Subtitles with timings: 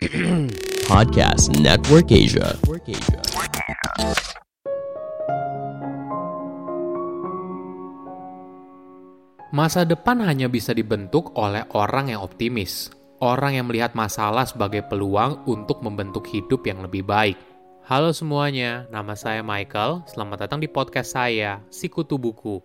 [0.88, 2.56] Podcast Network Asia.
[9.52, 12.88] Masa depan hanya bisa dibentuk oleh orang yang optimis,
[13.20, 17.36] orang yang melihat masalah sebagai peluang untuk membentuk hidup yang lebih baik.
[17.84, 20.08] Halo semuanya, nama saya Michael.
[20.08, 22.56] Selamat datang di podcast saya, Sikutu Buku.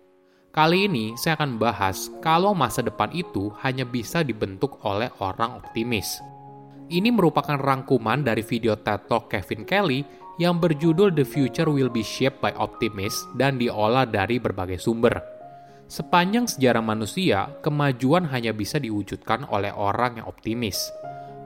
[0.56, 6.16] Kali ini saya akan bahas kalau masa depan itu hanya bisa dibentuk oleh orang optimis.
[6.86, 10.06] Ini merupakan rangkuman dari video TED Talk Kevin Kelly
[10.38, 15.18] yang berjudul The Future Will Be Shaped by Optimists dan diolah dari berbagai sumber.
[15.90, 20.78] Sepanjang sejarah manusia, kemajuan hanya bisa diwujudkan oleh orang yang optimis.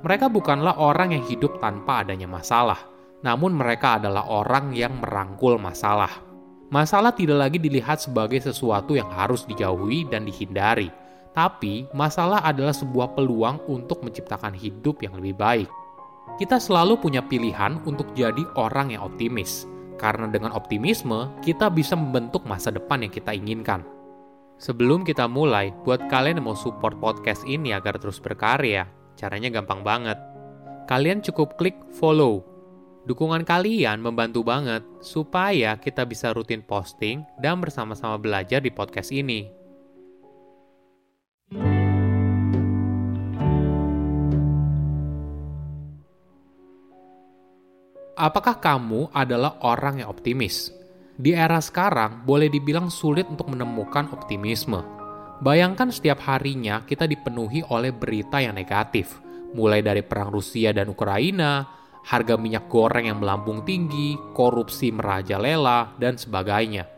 [0.04, 2.80] Mereka bukanlah orang yang hidup tanpa adanya masalah,
[3.24, 6.20] namun mereka adalah orang yang merangkul masalah.
[6.68, 10.92] Masalah tidak lagi dilihat sebagai sesuatu yang harus dijauhi dan dihindari,
[11.30, 15.68] tapi masalah adalah sebuah peluang untuk menciptakan hidup yang lebih baik.
[16.38, 19.66] Kita selalu punya pilihan untuk jadi orang yang optimis,
[20.00, 23.84] karena dengan optimisme kita bisa membentuk masa depan yang kita inginkan.
[24.60, 29.80] Sebelum kita mulai, buat kalian yang mau support podcast ini agar terus berkarya, caranya gampang
[29.80, 30.16] banget.
[30.84, 32.44] Kalian cukup klik follow.
[33.08, 39.59] Dukungan kalian membantu banget supaya kita bisa rutin posting dan bersama-sama belajar di podcast ini.
[48.18, 50.74] Apakah kamu adalah orang yang optimis?
[51.20, 54.80] Di era sekarang, boleh dibilang sulit untuk menemukan optimisme.
[55.40, 59.20] Bayangkan setiap harinya kita dipenuhi oleh berita yang negatif,
[59.52, 61.64] mulai dari perang Rusia dan Ukraina,
[62.08, 66.88] harga minyak goreng yang melambung tinggi, korupsi merajalela, dan sebagainya.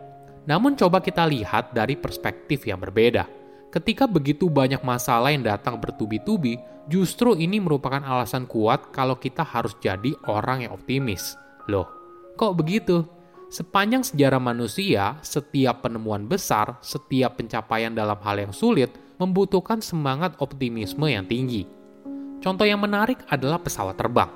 [0.46, 3.41] Namun coba kita lihat dari perspektif yang berbeda.
[3.72, 6.60] Ketika begitu banyak masalah yang datang bertubi-tubi,
[6.92, 11.40] justru ini merupakan alasan kuat kalau kita harus jadi orang yang optimis.
[11.72, 11.88] Loh,
[12.36, 13.08] kok begitu?
[13.48, 21.08] Sepanjang sejarah manusia, setiap penemuan besar, setiap pencapaian dalam hal yang sulit membutuhkan semangat optimisme
[21.08, 21.64] yang tinggi.
[22.44, 24.28] Contoh yang menarik adalah pesawat terbang.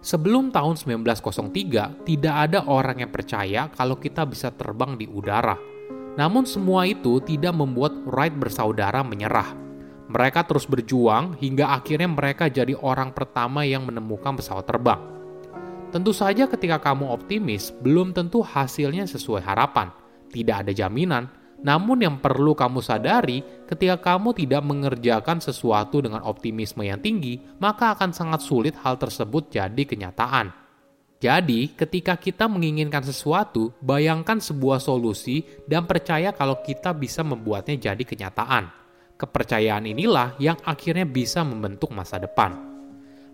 [0.00, 5.67] Sebelum tahun 1903, tidak ada orang yang percaya kalau kita bisa terbang di udara.
[6.18, 9.54] Namun semua itu tidak membuat Wright bersaudara menyerah.
[10.10, 14.98] Mereka terus berjuang hingga akhirnya mereka jadi orang pertama yang menemukan pesawat terbang.
[15.94, 19.94] Tentu saja ketika kamu optimis, belum tentu hasilnya sesuai harapan.
[20.28, 21.30] Tidak ada jaminan,
[21.62, 27.94] namun yang perlu kamu sadari, ketika kamu tidak mengerjakan sesuatu dengan optimisme yang tinggi, maka
[27.94, 30.57] akan sangat sulit hal tersebut jadi kenyataan.
[31.18, 38.02] Jadi, ketika kita menginginkan sesuatu, bayangkan sebuah solusi dan percaya kalau kita bisa membuatnya jadi
[38.06, 38.70] kenyataan.
[39.18, 42.54] Kepercayaan inilah yang akhirnya bisa membentuk masa depan.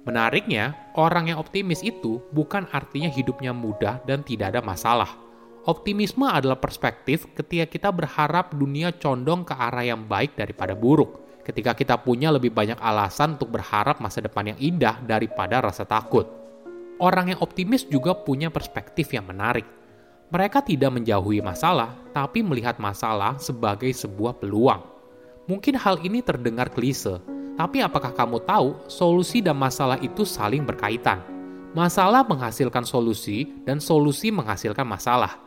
[0.09, 5.21] Menariknya, orang yang optimis itu bukan artinya hidupnya mudah dan tidak ada masalah.
[5.69, 11.41] Optimisme adalah perspektif ketika kita berharap dunia condong ke arah yang baik daripada buruk.
[11.45, 16.44] Ketika kita punya lebih banyak alasan untuk berharap masa depan yang indah daripada rasa takut.
[17.03, 19.67] Orang yang optimis juga punya perspektif yang menarik.
[20.31, 24.83] Mereka tidak menjauhi masalah, tapi melihat masalah sebagai sebuah peluang.
[25.51, 27.19] Mungkin hal ini terdengar klise,
[27.55, 31.23] tapi apakah kamu tahu solusi dan masalah itu saling berkaitan?
[31.75, 35.39] Masalah menghasilkan solusi dan solusi menghasilkan masalah.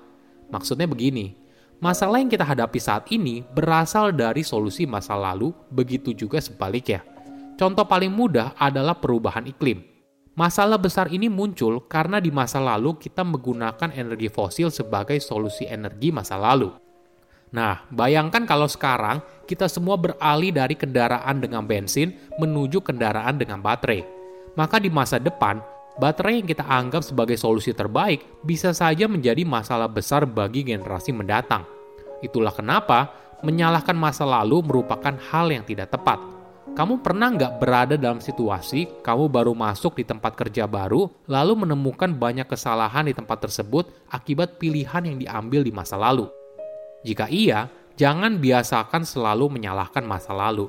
[0.52, 1.36] Maksudnya begini,
[1.80, 7.04] masalah yang kita hadapi saat ini berasal dari solusi masa lalu, begitu juga sebaliknya.
[7.56, 9.97] Contoh paling mudah adalah perubahan iklim.
[10.38, 16.14] Masalah besar ini muncul karena di masa lalu kita menggunakan energi fosil sebagai solusi energi
[16.14, 16.70] masa lalu.
[17.58, 24.06] Nah, bayangkan kalau sekarang kita semua beralih dari kendaraan dengan bensin menuju kendaraan dengan baterai.
[24.54, 25.58] Maka di masa depan,
[25.98, 31.66] baterai yang kita anggap sebagai solusi terbaik bisa saja menjadi masalah besar bagi generasi mendatang.
[32.22, 33.10] Itulah kenapa
[33.42, 36.37] menyalahkan masa lalu merupakan hal yang tidak tepat.
[36.76, 42.12] Kamu pernah nggak berada dalam situasi kamu baru masuk di tempat kerja baru, lalu menemukan
[42.12, 46.28] banyak kesalahan di tempat tersebut akibat pilihan yang diambil di masa lalu?
[47.08, 50.68] Jika iya, jangan biasakan selalu menyalahkan masa lalu.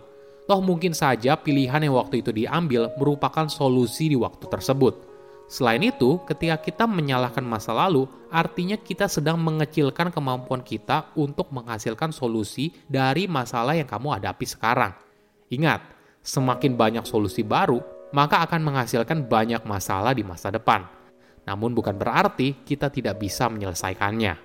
[0.49, 5.09] Toh mungkin saja pilihan yang waktu itu diambil merupakan solusi di waktu tersebut.
[5.49, 12.13] Selain itu, ketika kita menyalahkan masa lalu, artinya kita sedang mengecilkan kemampuan kita untuk menghasilkan
[12.13, 14.93] solusi dari masalah yang kamu hadapi sekarang.
[15.49, 15.81] Ingat,
[16.21, 17.81] semakin banyak solusi baru,
[18.13, 20.85] maka akan menghasilkan banyak masalah di masa depan.
[21.49, 24.37] Namun bukan berarti kita tidak bisa menyelesaikannya.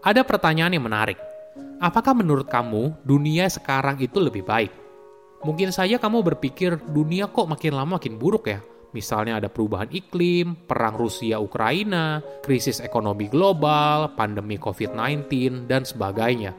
[0.00, 1.18] Ada pertanyaan yang menarik.
[1.82, 4.70] Apakah menurut kamu dunia sekarang itu lebih baik?
[5.42, 8.62] Mungkin saja kamu berpikir dunia kok makin lama makin buruk ya.
[8.90, 15.30] Misalnya ada perubahan iklim, perang Rusia-Ukraina, krisis ekonomi global, pandemi COVID-19,
[15.70, 16.50] dan sebagainya.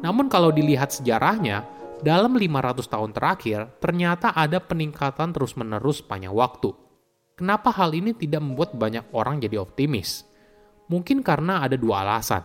[0.00, 1.64] Namun kalau dilihat sejarahnya,
[2.00, 6.72] dalam 500 tahun terakhir, ternyata ada peningkatan terus-menerus sepanjang waktu.
[7.34, 10.24] Kenapa hal ini tidak membuat banyak orang jadi optimis?
[10.88, 12.44] Mungkin karena ada dua alasan.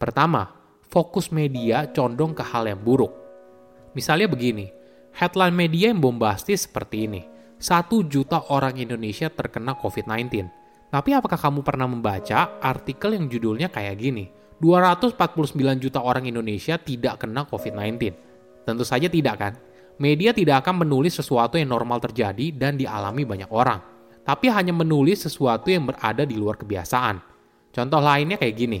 [0.00, 0.48] Pertama,
[0.88, 3.12] fokus media condong ke hal yang buruk.
[3.92, 4.72] Misalnya begini,
[5.12, 7.35] headline media yang bombastis seperti ini.
[7.56, 10.44] Satu juta orang Indonesia terkena COVID-19.
[10.92, 14.28] Tapi apakah kamu pernah membaca artikel yang judulnya kayak gini?
[14.60, 17.96] 249 juta orang Indonesia tidak kena COVID-19.
[18.64, 19.52] Tentu saja tidak kan?
[19.96, 23.80] Media tidak akan menulis sesuatu yang normal terjadi dan dialami banyak orang.
[24.20, 27.16] Tapi hanya menulis sesuatu yang berada di luar kebiasaan.
[27.72, 28.80] Contoh lainnya kayak gini.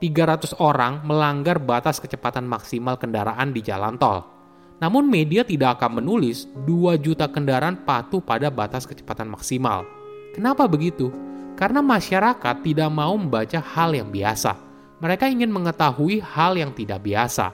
[0.00, 4.39] 300 orang melanggar batas kecepatan maksimal kendaraan di jalan tol.
[4.80, 9.84] Namun media tidak akan menulis 2 juta kendaraan patuh pada batas kecepatan maksimal.
[10.32, 11.12] Kenapa begitu?
[11.54, 14.56] Karena masyarakat tidak mau membaca hal yang biasa.
[15.04, 17.52] Mereka ingin mengetahui hal yang tidak biasa.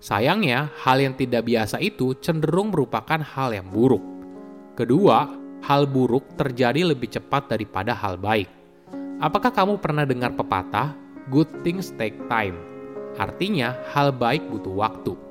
[0.00, 4.04] Sayangnya, hal yang tidak biasa itu cenderung merupakan hal yang buruk.
[4.76, 5.28] Kedua,
[5.64, 8.48] hal buruk terjadi lebih cepat daripada hal baik.
[9.20, 12.56] Apakah kamu pernah dengar pepatah good things take time.
[13.16, 15.23] Artinya, hal baik butuh waktu.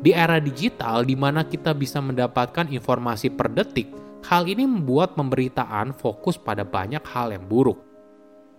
[0.00, 3.92] Di era digital di mana kita bisa mendapatkan informasi per detik,
[4.24, 7.76] hal ini membuat pemberitaan fokus pada banyak hal yang buruk.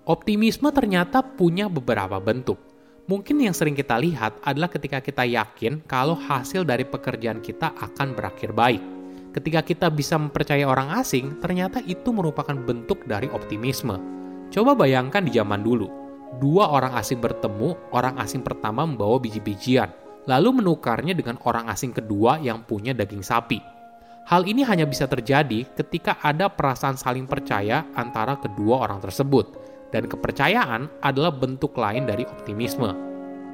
[0.06, 2.62] Optimisme ternyata punya beberapa bentuk.
[3.10, 8.14] Mungkin yang sering kita lihat adalah ketika kita yakin kalau hasil dari pekerjaan kita akan
[8.14, 8.82] berakhir baik.
[9.34, 13.98] Ketika kita bisa mempercayai orang asing, ternyata itu merupakan bentuk dari optimisme.
[14.54, 15.90] Coba bayangkan di zaman dulu,
[16.38, 19.90] dua orang asing bertemu, orang asing pertama membawa biji-bijian,
[20.30, 23.62] lalu menukarnya dengan orang asing kedua yang punya daging sapi.
[24.30, 29.58] Hal ini hanya bisa terjadi ketika ada perasaan saling percaya antara kedua orang tersebut,
[29.90, 32.94] dan kepercayaan adalah bentuk lain dari optimisme.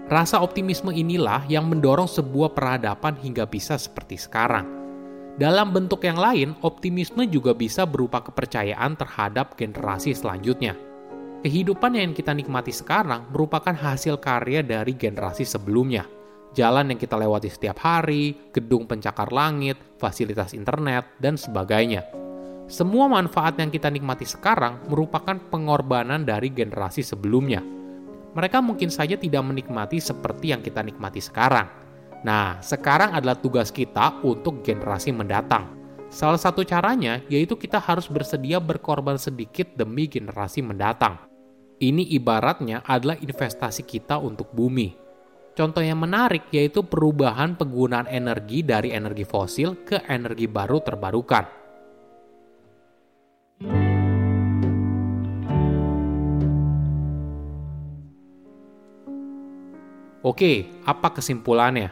[0.08, 4.68] Rasa optimisme inilah yang mendorong sebuah peradaban hingga bisa seperti sekarang.
[5.38, 10.88] Dalam bentuk yang lain, optimisme juga bisa berupa kepercayaan terhadap generasi selanjutnya
[11.38, 16.17] Kehidupan yang kita nikmati sekarang merupakan hasil karya dari generasi sebelumnya.
[16.56, 22.08] Jalan yang kita lewati setiap hari, gedung pencakar langit, fasilitas internet, dan sebagainya.
[22.68, 27.64] Semua manfaat yang kita nikmati sekarang merupakan pengorbanan dari generasi sebelumnya.
[28.36, 31.72] Mereka mungkin saja tidak menikmati seperti yang kita nikmati sekarang.
[32.28, 35.78] Nah, sekarang adalah tugas kita untuk generasi mendatang.
[36.12, 41.20] Salah satu caranya yaitu kita harus bersedia berkorban sedikit demi generasi mendatang.
[41.78, 45.07] Ini ibaratnya adalah investasi kita untuk bumi.
[45.58, 51.46] Contoh yang menarik yaitu perubahan penggunaan energi dari energi fosil ke energi baru terbarukan.
[60.22, 61.90] Oke, apa kesimpulannya?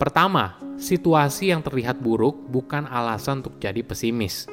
[0.00, 4.48] Pertama, situasi yang terlihat buruk bukan alasan untuk jadi pesimis.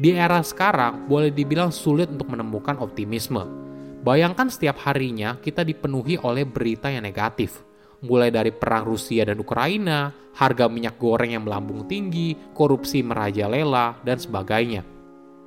[0.00, 3.62] Di era sekarang, boleh dibilang sulit untuk menemukan optimisme
[4.02, 7.62] Bayangkan setiap harinya kita dipenuhi oleh berita yang negatif,
[8.02, 14.18] mulai dari perang Rusia dan Ukraina, harga minyak goreng yang melambung tinggi, korupsi merajalela, dan
[14.18, 14.82] sebagainya.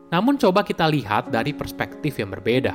[0.09, 2.73] Namun coba kita lihat dari perspektif yang berbeda.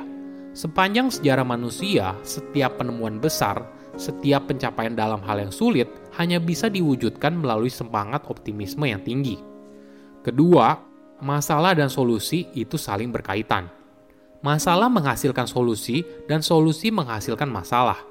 [0.51, 3.63] Sepanjang sejarah manusia, setiap penemuan besar,
[3.95, 5.87] setiap pencapaian dalam hal yang sulit
[6.19, 9.39] hanya bisa diwujudkan melalui semangat optimisme yang tinggi.
[10.21, 10.75] Kedua,
[11.23, 13.81] masalah dan solusi itu saling berkaitan
[14.41, 18.01] Masalah menghasilkan solusi dan solusi menghasilkan masalah.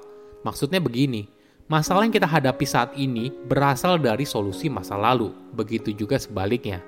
[0.47, 1.27] Maksudnya begini,
[1.71, 6.83] masalah yang kita hadapi saat ini berasal dari solusi masa lalu, begitu juga sebaliknya.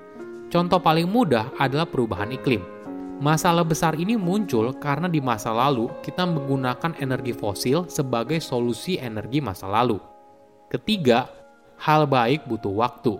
[0.52, 2.60] Contoh paling mudah adalah perubahan iklim.
[3.16, 9.40] Masalah besar ini muncul karena di masa lalu kita menggunakan energi fosil sebagai solusi energi
[9.40, 9.96] masa lalu.
[10.68, 11.32] Ketiga,
[11.80, 13.16] hal baik butuh waktu.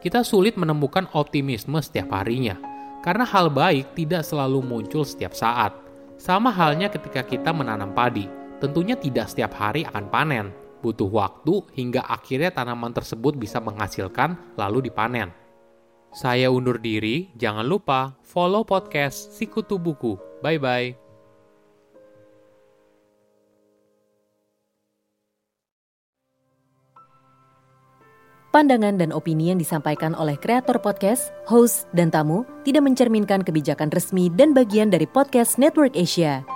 [0.00, 2.56] Kita sulit menemukan optimisme setiap harinya
[3.04, 5.76] karena hal baik tidak selalu muncul setiap saat.
[6.16, 8.24] Sama halnya ketika kita menanam padi,
[8.58, 10.46] tentunya tidak setiap hari akan panen.
[10.84, 15.32] Butuh waktu hingga akhirnya tanaman tersebut bisa menghasilkan lalu dipanen.
[16.14, 20.16] Saya undur diri, jangan lupa follow podcast Sikutu Buku.
[20.40, 21.06] Bye-bye.
[28.56, 34.32] Pandangan dan opini yang disampaikan oleh kreator podcast, host, dan tamu tidak mencerminkan kebijakan resmi
[34.32, 36.55] dan bagian dari podcast Network Asia.